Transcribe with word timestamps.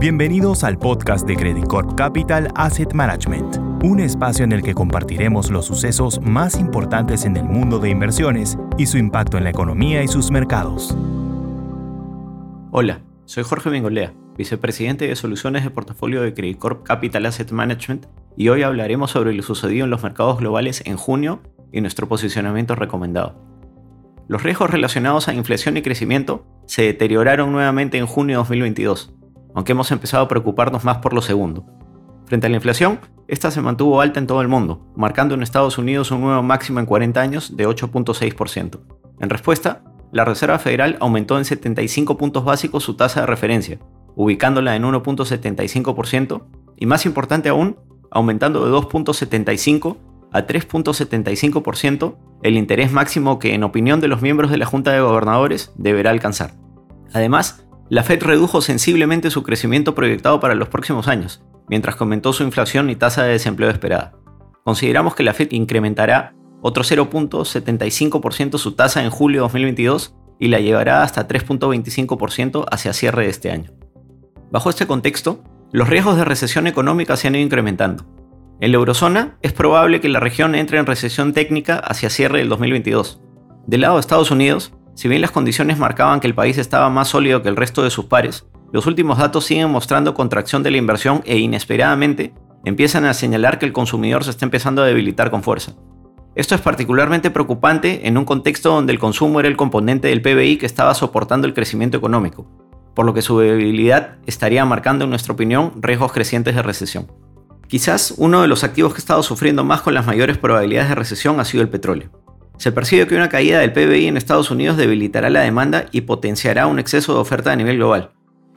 Bienvenidos 0.00 0.62
al 0.62 0.78
podcast 0.78 1.26
de 1.26 1.34
Credit 1.34 1.66
Corp 1.66 1.96
Capital 1.96 2.52
Asset 2.54 2.92
Management, 2.92 3.56
un 3.82 3.98
espacio 3.98 4.44
en 4.44 4.52
el 4.52 4.62
que 4.62 4.72
compartiremos 4.72 5.50
los 5.50 5.66
sucesos 5.66 6.20
más 6.20 6.56
importantes 6.60 7.24
en 7.24 7.36
el 7.36 7.42
mundo 7.42 7.80
de 7.80 7.90
inversiones 7.90 8.56
y 8.76 8.86
su 8.86 8.96
impacto 8.96 9.38
en 9.38 9.42
la 9.42 9.50
economía 9.50 10.04
y 10.04 10.06
sus 10.06 10.30
mercados. 10.30 10.96
Hola, 12.70 13.00
soy 13.24 13.42
Jorge 13.42 13.70
Bengolea, 13.70 14.14
vicepresidente 14.36 15.08
de 15.08 15.16
soluciones 15.16 15.64
de 15.64 15.70
portafolio 15.70 16.22
de 16.22 16.32
Credit 16.32 16.58
Corp 16.58 16.84
Capital 16.84 17.26
Asset 17.26 17.50
Management, 17.50 18.06
y 18.36 18.50
hoy 18.50 18.62
hablaremos 18.62 19.10
sobre 19.10 19.34
lo 19.34 19.42
sucedido 19.42 19.82
en 19.82 19.90
los 19.90 20.04
mercados 20.04 20.38
globales 20.38 20.80
en 20.86 20.96
junio 20.96 21.42
y 21.72 21.80
nuestro 21.80 22.06
posicionamiento 22.06 22.76
recomendado. 22.76 23.34
Los 24.28 24.44
riesgos 24.44 24.70
relacionados 24.70 25.26
a 25.26 25.34
inflación 25.34 25.76
y 25.76 25.82
crecimiento 25.82 26.46
se 26.66 26.82
deterioraron 26.82 27.50
nuevamente 27.50 27.98
en 27.98 28.06
junio 28.06 28.36
de 28.36 28.38
2022 28.38 29.17
aunque 29.58 29.72
hemos 29.72 29.90
empezado 29.90 30.22
a 30.22 30.28
preocuparnos 30.28 30.84
más 30.84 30.98
por 30.98 31.12
lo 31.12 31.20
segundo. 31.20 31.66
Frente 32.26 32.46
a 32.46 32.50
la 32.50 32.54
inflación, 32.54 33.00
esta 33.26 33.50
se 33.50 33.60
mantuvo 33.60 34.00
alta 34.00 34.20
en 34.20 34.28
todo 34.28 34.40
el 34.40 34.46
mundo, 34.46 34.86
marcando 34.94 35.34
en 35.34 35.42
Estados 35.42 35.78
Unidos 35.78 36.12
un 36.12 36.20
nuevo 36.20 36.44
máximo 36.44 36.78
en 36.78 36.86
40 36.86 37.20
años 37.20 37.56
de 37.56 37.66
8.6%. 37.66 38.78
En 39.18 39.28
respuesta, 39.28 39.82
la 40.12 40.24
Reserva 40.24 40.60
Federal 40.60 40.96
aumentó 41.00 41.38
en 41.38 41.44
75 41.44 42.16
puntos 42.16 42.44
básicos 42.44 42.84
su 42.84 42.94
tasa 42.94 43.22
de 43.22 43.26
referencia, 43.26 43.80
ubicándola 44.14 44.76
en 44.76 44.84
1.75%, 44.84 46.44
y 46.76 46.86
más 46.86 47.04
importante 47.04 47.48
aún, 47.48 47.78
aumentando 48.12 48.64
de 48.64 48.70
2.75 48.70 49.96
a 50.30 50.46
3.75% 50.46 52.16
el 52.44 52.56
interés 52.56 52.92
máximo 52.92 53.40
que, 53.40 53.54
en 53.54 53.64
opinión 53.64 54.00
de 54.00 54.06
los 54.06 54.22
miembros 54.22 54.52
de 54.52 54.58
la 54.58 54.66
Junta 54.66 54.92
de 54.92 55.00
Gobernadores, 55.00 55.72
deberá 55.74 56.10
alcanzar. 56.10 56.52
Además, 57.12 57.67
la 57.90 58.02
Fed 58.02 58.22
redujo 58.22 58.60
sensiblemente 58.60 59.30
su 59.30 59.42
crecimiento 59.42 59.94
proyectado 59.94 60.40
para 60.40 60.54
los 60.54 60.68
próximos 60.68 61.08
años, 61.08 61.42
mientras 61.68 62.00
aumentó 62.00 62.32
su 62.32 62.42
inflación 62.42 62.90
y 62.90 62.96
tasa 62.96 63.24
de 63.24 63.32
desempleo 63.32 63.70
esperada. 63.70 64.12
Consideramos 64.64 65.14
que 65.14 65.22
la 65.22 65.34
Fed 65.34 65.52
incrementará 65.52 66.34
otro 66.60 66.82
0.75% 66.84 68.58
su 68.58 68.72
tasa 68.72 69.02
en 69.02 69.10
julio 69.10 69.40
de 69.40 69.44
2022 69.44 70.14
y 70.38 70.48
la 70.48 70.60
llevará 70.60 71.02
hasta 71.02 71.26
3.25% 71.26 72.66
hacia 72.70 72.92
cierre 72.92 73.24
de 73.24 73.30
este 73.30 73.50
año. 73.50 73.72
Bajo 74.50 74.70
este 74.70 74.86
contexto, 74.86 75.42
los 75.72 75.88
riesgos 75.88 76.16
de 76.16 76.24
recesión 76.24 76.66
económica 76.66 77.16
se 77.16 77.28
han 77.28 77.34
ido 77.34 77.44
incrementando. 77.44 78.04
En 78.60 78.72
la 78.72 78.78
eurozona 78.78 79.38
es 79.42 79.52
probable 79.52 80.00
que 80.00 80.08
la 80.08 80.20
región 80.20 80.54
entre 80.54 80.78
en 80.78 80.86
recesión 80.86 81.32
técnica 81.32 81.78
hacia 81.78 82.10
cierre 82.10 82.38
del 82.38 82.48
2022. 82.48 83.20
Del 83.66 83.82
lado 83.82 83.94
de 83.94 84.00
Estados 84.00 84.30
Unidos, 84.30 84.72
si 84.98 85.06
bien 85.06 85.20
las 85.20 85.30
condiciones 85.30 85.78
marcaban 85.78 86.18
que 86.18 86.26
el 86.26 86.34
país 86.34 86.58
estaba 86.58 86.90
más 86.90 87.06
sólido 87.06 87.40
que 87.40 87.48
el 87.48 87.54
resto 87.54 87.84
de 87.84 87.90
sus 87.90 88.06
pares, 88.06 88.46
los 88.72 88.84
últimos 88.88 89.18
datos 89.18 89.44
siguen 89.44 89.70
mostrando 89.70 90.12
contracción 90.12 90.64
de 90.64 90.72
la 90.72 90.78
inversión 90.78 91.22
e 91.24 91.38
inesperadamente 91.38 92.34
empiezan 92.64 93.04
a 93.04 93.14
señalar 93.14 93.60
que 93.60 93.66
el 93.66 93.72
consumidor 93.72 94.24
se 94.24 94.30
está 94.30 94.44
empezando 94.44 94.82
a 94.82 94.86
debilitar 94.86 95.30
con 95.30 95.44
fuerza. 95.44 95.74
Esto 96.34 96.56
es 96.56 96.60
particularmente 96.60 97.30
preocupante 97.30 98.08
en 98.08 98.18
un 98.18 98.24
contexto 98.24 98.70
donde 98.70 98.92
el 98.92 98.98
consumo 98.98 99.38
era 99.38 99.48
el 99.48 99.56
componente 99.56 100.08
del 100.08 100.20
PBI 100.20 100.56
que 100.56 100.66
estaba 100.66 100.92
soportando 100.94 101.46
el 101.46 101.54
crecimiento 101.54 101.96
económico, 101.96 102.50
por 102.96 103.06
lo 103.06 103.14
que 103.14 103.22
su 103.22 103.38
debilidad 103.38 104.16
estaría 104.26 104.64
marcando, 104.64 105.04
en 105.04 105.10
nuestra 105.10 105.32
opinión, 105.32 105.74
riesgos 105.80 106.10
crecientes 106.10 106.56
de 106.56 106.62
recesión. 106.62 107.06
Quizás 107.68 108.14
uno 108.16 108.42
de 108.42 108.48
los 108.48 108.64
activos 108.64 108.94
que 108.94 108.98
ha 108.98 109.06
estado 109.06 109.22
sufriendo 109.22 109.62
más 109.62 109.80
con 109.80 109.94
las 109.94 110.06
mayores 110.06 110.38
probabilidades 110.38 110.88
de 110.88 110.96
recesión 110.96 111.38
ha 111.38 111.44
sido 111.44 111.62
el 111.62 111.68
petróleo. 111.68 112.10
Se 112.58 112.72
percibe 112.72 113.06
que 113.06 113.14
una 113.14 113.28
caída 113.28 113.60
del 113.60 113.72
PBI 113.72 114.08
en 114.08 114.16
Estados 114.16 114.50
Unidos 114.50 114.76
debilitará 114.76 115.30
la 115.30 115.42
demanda 115.42 115.86
y 115.92 116.00
potenciará 116.00 116.66
un 116.66 116.80
exceso 116.80 117.14
de 117.14 117.20
oferta 117.20 117.52
a 117.52 117.56
nivel 117.56 117.76
global. 117.76 118.10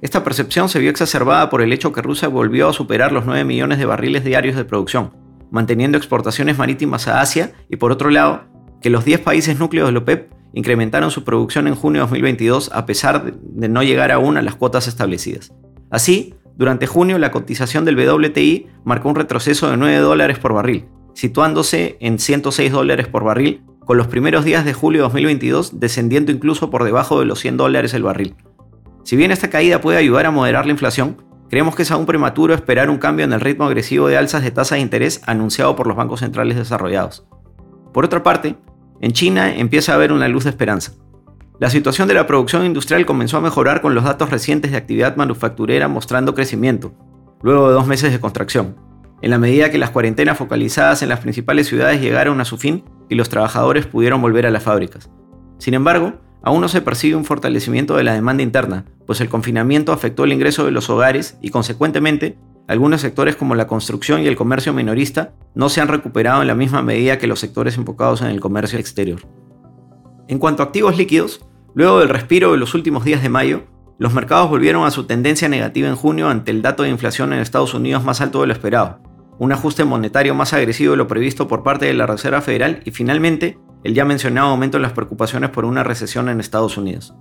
Esta 0.00 0.22
percepción 0.22 0.68
se 0.68 0.78
vio 0.78 0.90
exacerbada 0.90 1.50
por 1.50 1.62
el 1.62 1.72
hecho 1.72 1.92
que 1.92 2.00
Rusia 2.00 2.28
volvió 2.28 2.68
a 2.68 2.72
superar 2.72 3.10
los 3.10 3.26
9 3.26 3.42
millones 3.42 3.78
de 3.78 3.86
barriles 3.86 4.22
diarios 4.22 4.54
de 4.54 4.64
producción, 4.64 5.10
manteniendo 5.50 5.98
exportaciones 5.98 6.56
marítimas 6.56 7.08
a 7.08 7.20
Asia 7.20 7.54
y 7.68 7.76
por 7.76 7.90
otro 7.90 8.10
lado, 8.10 8.44
que 8.80 8.90
los 8.90 9.04
10 9.04 9.20
países 9.20 9.58
núcleos 9.58 9.88
de 9.88 9.92
la 9.92 9.98
OPEP 9.98 10.32
incrementaron 10.52 11.10
su 11.10 11.24
producción 11.24 11.66
en 11.66 11.74
junio 11.74 12.02
de 12.02 12.06
2022 12.06 12.70
a 12.72 12.86
pesar 12.86 13.34
de 13.34 13.68
no 13.68 13.82
llegar 13.82 14.12
aún 14.12 14.36
a 14.36 14.42
las 14.42 14.54
cuotas 14.54 14.86
establecidas. 14.86 15.52
Así, 15.90 16.36
durante 16.56 16.86
junio 16.86 17.18
la 17.18 17.32
cotización 17.32 17.84
del 17.84 17.98
WTI 17.98 18.68
marcó 18.84 19.08
un 19.08 19.16
retroceso 19.16 19.68
de 19.68 19.76
9 19.76 19.96
dólares 19.98 20.38
por 20.38 20.54
barril, 20.54 20.86
situándose 21.14 21.96
en 21.98 22.20
106 22.20 22.70
dólares 22.70 23.08
por 23.08 23.24
barril 23.24 23.64
con 23.88 23.96
los 23.96 24.08
primeros 24.08 24.44
días 24.44 24.66
de 24.66 24.74
julio 24.74 25.00
de 25.00 25.04
2022 25.04 25.80
descendiendo 25.80 26.30
incluso 26.30 26.68
por 26.68 26.84
debajo 26.84 27.20
de 27.20 27.24
los 27.24 27.38
100 27.38 27.56
dólares 27.56 27.94
el 27.94 28.02
barril. 28.02 28.36
Si 29.02 29.16
bien 29.16 29.30
esta 29.30 29.48
caída 29.48 29.80
puede 29.80 29.96
ayudar 29.96 30.26
a 30.26 30.30
moderar 30.30 30.66
la 30.66 30.72
inflación, 30.72 31.16
creemos 31.48 31.74
que 31.74 31.84
es 31.84 31.90
aún 31.90 32.04
prematuro 32.04 32.52
esperar 32.52 32.90
un 32.90 32.98
cambio 32.98 33.24
en 33.24 33.32
el 33.32 33.40
ritmo 33.40 33.64
agresivo 33.64 34.06
de 34.06 34.18
alzas 34.18 34.42
de 34.42 34.50
tasa 34.50 34.74
de 34.74 34.82
interés 34.82 35.22
anunciado 35.24 35.74
por 35.74 35.86
los 35.86 35.96
bancos 35.96 36.20
centrales 36.20 36.58
desarrollados. 36.58 37.26
Por 37.94 38.04
otra 38.04 38.22
parte, 38.22 38.56
en 39.00 39.12
China 39.12 39.56
empieza 39.56 39.92
a 39.92 39.94
haber 39.94 40.12
una 40.12 40.28
luz 40.28 40.44
de 40.44 40.50
esperanza. 40.50 40.92
La 41.58 41.70
situación 41.70 42.08
de 42.08 42.14
la 42.14 42.26
producción 42.26 42.66
industrial 42.66 43.06
comenzó 43.06 43.38
a 43.38 43.40
mejorar 43.40 43.80
con 43.80 43.94
los 43.94 44.04
datos 44.04 44.28
recientes 44.28 44.70
de 44.70 44.76
actividad 44.76 45.16
manufacturera 45.16 45.88
mostrando 45.88 46.34
crecimiento, 46.34 46.92
luego 47.40 47.68
de 47.68 47.74
dos 47.74 47.86
meses 47.86 48.12
de 48.12 48.20
contracción, 48.20 48.76
en 49.22 49.30
la 49.30 49.38
medida 49.38 49.70
que 49.70 49.78
las 49.78 49.92
cuarentenas 49.92 50.36
focalizadas 50.36 51.02
en 51.02 51.08
las 51.08 51.20
principales 51.20 51.68
ciudades 51.68 52.02
llegaron 52.02 52.42
a 52.42 52.44
su 52.44 52.58
fin 52.58 52.84
y 53.08 53.14
los 53.14 53.28
trabajadores 53.28 53.86
pudieron 53.86 54.20
volver 54.20 54.46
a 54.46 54.50
las 54.50 54.62
fábricas. 54.62 55.10
Sin 55.58 55.74
embargo, 55.74 56.14
aún 56.42 56.60
no 56.60 56.68
se 56.68 56.82
percibe 56.82 57.16
un 57.16 57.24
fortalecimiento 57.24 57.96
de 57.96 58.04
la 58.04 58.14
demanda 58.14 58.42
interna, 58.42 58.84
pues 59.06 59.20
el 59.20 59.28
confinamiento 59.28 59.92
afectó 59.92 60.24
el 60.24 60.32
ingreso 60.32 60.64
de 60.64 60.70
los 60.70 60.90
hogares 60.90 61.38
y, 61.40 61.50
consecuentemente, 61.50 62.38
algunos 62.68 63.00
sectores 63.00 63.34
como 63.34 63.54
la 63.54 63.66
construcción 63.66 64.22
y 64.22 64.26
el 64.26 64.36
comercio 64.36 64.74
minorista 64.74 65.32
no 65.54 65.70
se 65.70 65.80
han 65.80 65.88
recuperado 65.88 66.42
en 66.42 66.48
la 66.48 66.54
misma 66.54 66.82
medida 66.82 67.18
que 67.18 67.26
los 67.26 67.40
sectores 67.40 67.78
enfocados 67.78 68.20
en 68.20 68.28
el 68.28 68.40
comercio 68.40 68.78
exterior. 68.78 69.22
En 70.28 70.38
cuanto 70.38 70.62
a 70.62 70.66
activos 70.66 70.98
líquidos, 70.98 71.46
luego 71.74 72.00
del 72.00 72.10
respiro 72.10 72.52
de 72.52 72.58
los 72.58 72.74
últimos 72.74 73.04
días 73.04 73.22
de 73.22 73.30
mayo, 73.30 73.62
los 73.98 74.12
mercados 74.12 74.50
volvieron 74.50 74.86
a 74.86 74.90
su 74.90 75.04
tendencia 75.04 75.48
negativa 75.48 75.88
en 75.88 75.96
junio 75.96 76.28
ante 76.28 76.50
el 76.50 76.60
dato 76.60 76.82
de 76.82 76.90
inflación 76.90 77.32
en 77.32 77.40
Estados 77.40 77.72
Unidos 77.72 78.04
más 78.04 78.20
alto 78.20 78.42
de 78.42 78.46
lo 78.46 78.52
esperado, 78.52 79.00
un 79.38 79.52
ajuste 79.52 79.84
monetario 79.84 80.34
más 80.34 80.52
agresivo 80.52 80.92
de 80.92 80.96
lo 80.96 81.06
previsto 81.06 81.48
por 81.48 81.62
parte 81.62 81.86
de 81.86 81.94
la 81.94 82.06
Reserva 82.06 82.40
Federal 82.40 82.82
y 82.84 82.90
finalmente 82.90 83.58
el 83.84 83.94
ya 83.94 84.04
mencionado 84.04 84.48
aumento 84.48 84.78
en 84.78 84.82
las 84.82 84.92
preocupaciones 84.92 85.50
por 85.50 85.64
una 85.64 85.84
recesión 85.84 86.28
en 86.28 86.40
Estados 86.40 86.76
Unidos. 86.76 87.14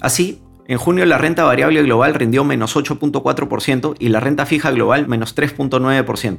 Así, 0.00 0.42
en 0.66 0.78
junio 0.78 1.06
la 1.06 1.18
renta 1.18 1.44
variable 1.44 1.82
global 1.82 2.14
rindió 2.14 2.44
menos 2.44 2.76
8.4% 2.76 3.94
y 3.98 4.08
la 4.08 4.20
renta 4.20 4.46
fija 4.46 4.70
global 4.70 5.08
menos 5.08 5.36
3.9%. 5.36 6.38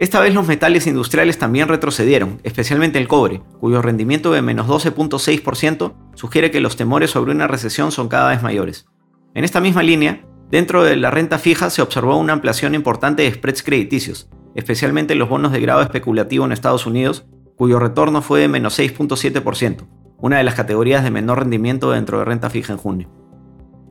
Esta 0.00 0.20
vez 0.20 0.32
los 0.32 0.48
metales 0.48 0.86
industriales 0.86 1.36
también 1.36 1.68
retrocedieron, 1.68 2.40
especialmente 2.42 2.98
el 2.98 3.06
cobre, 3.06 3.42
cuyo 3.60 3.82
rendimiento 3.82 4.32
de 4.32 4.40
menos 4.40 4.66
12.6% 4.66 5.92
sugiere 6.14 6.50
que 6.50 6.60
los 6.60 6.76
temores 6.76 7.10
sobre 7.10 7.32
una 7.32 7.46
recesión 7.46 7.92
son 7.92 8.08
cada 8.08 8.30
vez 8.30 8.42
mayores. 8.42 8.86
En 9.34 9.44
esta 9.44 9.60
misma 9.60 9.82
línea, 9.82 10.24
Dentro 10.50 10.82
de 10.82 10.96
la 10.96 11.12
renta 11.12 11.38
fija 11.38 11.70
se 11.70 11.80
observó 11.80 12.16
una 12.16 12.32
ampliación 12.32 12.74
importante 12.74 13.22
de 13.22 13.32
spreads 13.32 13.62
crediticios, 13.62 14.28
especialmente 14.56 15.14
los 15.14 15.28
bonos 15.28 15.52
de 15.52 15.60
grado 15.60 15.80
especulativo 15.80 16.44
en 16.44 16.50
Estados 16.50 16.86
Unidos, 16.86 17.24
cuyo 17.54 17.78
retorno 17.78 18.20
fue 18.20 18.40
de 18.40 18.48
menos 18.48 18.76
6.7%, 18.76 19.86
una 20.18 20.38
de 20.38 20.44
las 20.44 20.56
categorías 20.56 21.04
de 21.04 21.12
menor 21.12 21.38
rendimiento 21.38 21.92
dentro 21.92 22.18
de 22.18 22.24
renta 22.24 22.50
fija 22.50 22.72
en 22.72 22.78
junio. 22.80 23.08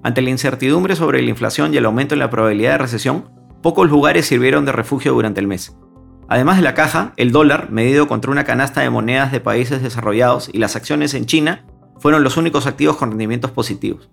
Ante 0.03 0.21
la 0.21 0.31
incertidumbre 0.31 0.97
sobre 0.97 1.21
la 1.21 1.29
inflación 1.29 1.73
y 1.73 1.77
el 1.77 1.85
aumento 1.85 2.13
en 2.13 2.19
la 2.19 2.29
probabilidad 2.29 2.73
de 2.73 2.77
recesión, 2.79 3.29
pocos 3.61 3.89
lugares 3.89 4.25
sirvieron 4.25 4.65
de 4.65 4.73
refugio 4.73 5.13
durante 5.13 5.39
el 5.39 5.47
mes. 5.47 5.77
Además 6.27 6.57
de 6.57 6.63
la 6.63 6.73
caja, 6.73 7.13
el 7.15 7.31
dólar, 7.31 7.71
medido 7.71 8.07
contra 8.09 8.31
una 8.31 8.43
canasta 8.43 8.81
de 8.81 8.89
monedas 8.89 9.31
de 9.31 9.39
países 9.39 9.81
desarrollados 9.81 10.49
y 10.51 10.57
las 10.57 10.75
acciones 10.75 11.13
en 11.13 11.25
China, 11.25 11.65
fueron 11.99 12.23
los 12.23 12.35
únicos 12.37 12.67
activos 12.67 12.97
con 12.97 13.11
rendimientos 13.11 13.51
positivos. 13.51 14.09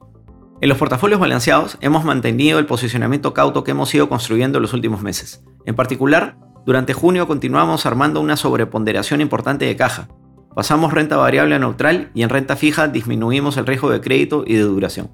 En 0.59 0.71
los 0.71 0.79
portafolios 0.79 1.21
balanceados 1.21 1.77
hemos 1.83 2.05
mantenido 2.05 2.59
el 2.59 2.65
posicionamiento 2.65 3.35
cauto 3.35 3.63
que 3.63 3.73
hemos 3.73 3.95
ido 3.95 4.09
construyendo 4.09 4.57
en 4.57 4.63
los 4.63 4.73
últimos 4.73 5.03
meses. 5.03 5.45
En 5.67 5.75
particular, 5.75 6.39
durante 6.65 6.95
junio 6.95 7.27
continuamos 7.27 7.85
armando 7.85 8.23
una 8.23 8.39
sobreponderación 8.39 9.21
importante 9.21 9.67
de 9.67 9.77
caja. 9.77 10.09
Pasamos 10.55 10.95
renta 10.95 11.19
variable 11.19 11.55
a 11.55 11.59
neutral 11.59 12.11
y 12.15 12.23
en 12.23 12.31
renta 12.31 12.57
fija 12.57 12.89
disminuimos 12.89 13.59
el 13.59 13.67
riesgo 13.67 13.91
de 13.91 14.01
crédito 14.01 14.45
y 14.47 14.55
de 14.55 14.63
duración. 14.63 15.11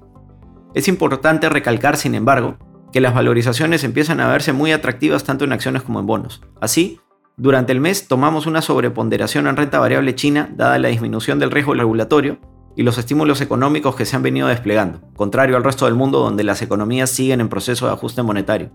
Es 0.73 0.87
importante 0.87 1.49
recalcar, 1.49 1.97
sin 1.97 2.15
embargo, 2.15 2.57
que 2.93 3.01
las 3.01 3.13
valorizaciones 3.13 3.83
empiezan 3.83 4.21
a 4.21 4.29
verse 4.29 4.53
muy 4.53 4.71
atractivas 4.71 5.25
tanto 5.25 5.43
en 5.43 5.51
acciones 5.51 5.81
como 5.81 5.99
en 5.99 6.05
bonos. 6.05 6.41
Así, 6.61 7.01
durante 7.35 7.73
el 7.73 7.81
mes 7.81 8.07
tomamos 8.07 8.45
una 8.45 8.61
sobreponderación 8.61 9.47
en 9.47 9.57
renta 9.57 9.79
variable 9.79 10.15
china 10.15 10.49
dada 10.55 10.79
la 10.79 10.87
disminución 10.87 11.37
del 11.39 11.51
riesgo 11.51 11.73
regulatorio 11.73 12.39
y 12.75 12.83
los 12.83 12.97
estímulos 12.97 13.41
económicos 13.41 13.95
que 13.95 14.05
se 14.05 14.15
han 14.15 14.23
venido 14.23 14.47
desplegando, 14.47 15.01
contrario 15.15 15.55
al 15.57 15.63
resto 15.63 15.85
del 15.85 15.95
mundo 15.95 16.19
donde 16.19 16.43
las 16.43 16.61
economías 16.61 17.09
siguen 17.09 17.41
en 17.41 17.49
proceso 17.49 17.85
de 17.85 17.93
ajuste 17.93 18.23
monetario. 18.23 18.71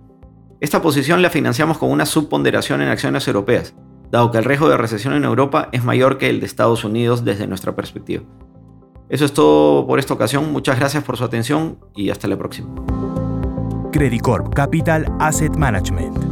Esta 0.61 0.83
posición 0.83 1.23
la 1.23 1.31
financiamos 1.31 1.79
con 1.79 1.91
una 1.91 2.07
subponderación 2.07 2.83
en 2.83 2.89
acciones 2.89 3.27
europeas, 3.29 3.75
dado 4.11 4.31
que 4.31 4.39
el 4.39 4.45
riesgo 4.45 4.69
de 4.69 4.77
recesión 4.77 5.15
en 5.15 5.25
Europa 5.25 5.69
es 5.73 5.85
mayor 5.85 6.19
que 6.19 6.31
el 6.31 6.41
de 6.41 6.47
Estados 6.47 6.85
Unidos 6.85 7.25
desde 7.25 7.47
nuestra 7.47 7.77
perspectiva. 7.77 8.25
Eso 9.09 9.25
es 9.25 9.33
todo 9.33 9.87
por 9.87 9.99
esta 9.99 10.15
ocasión, 10.15 10.53
muchas 10.53 10.79
gracias 10.79 11.05
por 11.05 11.17
su 11.17 11.25
atención 11.25 11.79
y 11.95 12.11
hasta 12.11 12.29
la 12.29 12.37
próxima. 12.37 12.69
Credit 13.93 14.21
Corp 14.21 14.55
Capital 14.55 15.07
Asset 15.19 15.57
Management. 15.57 16.28